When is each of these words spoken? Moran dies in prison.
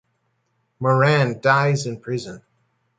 Moran 0.79 1.41
dies 1.41 1.85
in 1.85 1.99
prison. 1.99 2.41